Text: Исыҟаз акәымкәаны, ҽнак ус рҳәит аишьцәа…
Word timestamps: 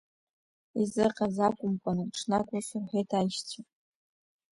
Исыҟаз 0.81 1.37
акәымкәаны, 1.47 2.03
ҽнак 2.15 2.47
ус 2.57 2.67
рҳәит 2.81 3.09
аишьцәа… 3.17 3.61